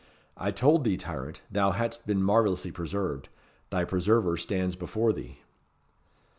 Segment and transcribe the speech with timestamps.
[0.35, 3.29] I told thee, tyrant, thou hadst been marvellously preserved.
[3.69, 5.41] Thy preserver stands before thee."